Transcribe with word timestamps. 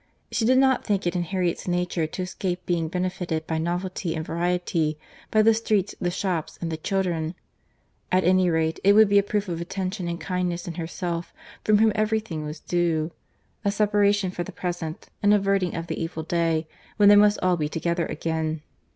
—She 0.31 0.45
did 0.45 0.57
not 0.57 0.83
think 0.83 1.05
it 1.05 1.15
in 1.15 1.21
Harriet's 1.21 1.67
nature 1.67 2.07
to 2.07 2.23
escape 2.23 2.65
being 2.65 2.87
benefited 2.87 3.45
by 3.45 3.59
novelty 3.59 4.15
and 4.15 4.25
variety, 4.25 4.97
by 5.29 5.43
the 5.43 5.53
streets, 5.53 5.93
the 6.01 6.09
shops, 6.09 6.57
and 6.59 6.71
the 6.71 6.77
children.—At 6.77 8.23
any 8.23 8.49
rate, 8.49 8.79
it 8.83 8.93
would 8.93 9.07
be 9.09 9.19
a 9.19 9.21
proof 9.21 9.47
of 9.47 9.61
attention 9.61 10.07
and 10.07 10.19
kindness 10.19 10.67
in 10.67 10.73
herself, 10.73 11.31
from 11.63 11.77
whom 11.77 11.91
every 11.93 12.19
thing 12.19 12.43
was 12.43 12.59
due; 12.61 13.11
a 13.63 13.69
separation 13.69 14.31
for 14.31 14.43
the 14.43 14.51
present; 14.51 15.11
an 15.21 15.33
averting 15.33 15.75
of 15.75 15.85
the 15.85 16.01
evil 16.01 16.23
day, 16.23 16.67
when 16.97 17.07
they 17.07 17.15
must 17.15 17.37
all 17.43 17.55
be 17.55 17.69
together 17.69 18.07
again. 18.07 18.63